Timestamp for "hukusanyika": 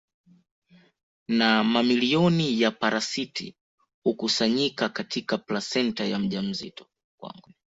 4.03-4.89